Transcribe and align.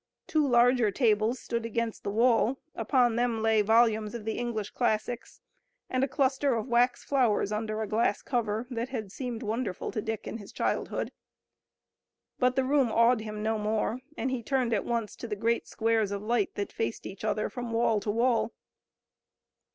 Two 0.25 0.47
larger 0.47 0.89
tables 0.89 1.37
stood 1.37 1.63
against 1.63 2.03
the 2.03 2.09
wall. 2.09 2.57
Upon 2.73 3.17
them 3.17 3.43
lay 3.43 3.61
volumes 3.61 4.15
of 4.15 4.25
the 4.25 4.39
English 4.39 4.71
classics, 4.71 5.41
and 5.91 6.03
a 6.03 6.07
cluster 6.07 6.55
of 6.55 6.67
wax 6.67 7.03
flowers 7.03 7.51
under 7.51 7.83
a 7.83 7.87
glass 7.87 8.23
cover, 8.23 8.65
that 8.71 8.89
had 8.89 9.11
seemed 9.11 9.43
wonderful 9.43 9.91
to 9.91 10.01
Dick 10.01 10.25
in 10.25 10.37
his 10.39 10.51
childhood. 10.51 11.11
But 12.39 12.55
the 12.55 12.63
room 12.63 12.91
awed 12.91 13.21
him 13.21 13.43
no 13.43 13.59
more, 13.59 13.99
and 14.17 14.31
he 14.31 14.41
turned 14.41 14.73
at 14.73 14.85
once 14.85 15.15
to 15.17 15.27
the 15.27 15.35
great 15.35 15.67
squares 15.67 16.09
of 16.11 16.23
light 16.23 16.55
that 16.55 16.71
faced 16.73 17.05
each 17.05 17.23
other 17.23 17.47
from 17.47 17.71
wall 17.71 17.99
to 17.99 18.09
wall. 18.09 18.53